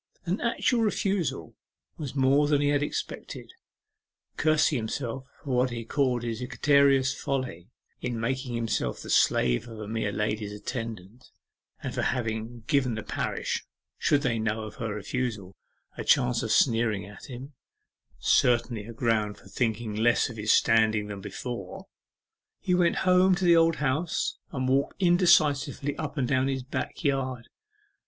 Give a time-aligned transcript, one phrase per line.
[0.25, 1.53] An actual refusal
[1.95, 3.51] was more than he had expected.
[4.35, 7.69] Cursing himself for what he called his egregious folly
[8.01, 11.29] in making himself the slave of a mere lady's attendant,
[11.83, 13.63] and for having given the parish,
[13.99, 15.55] should they know of her refusal,
[15.95, 17.53] a chance of sneering at him
[18.17, 21.85] certainly a ground for thinking less of his standing than before
[22.59, 27.03] he went home to the Old House, and walked indecisively up and down his back
[27.03, 27.49] yard.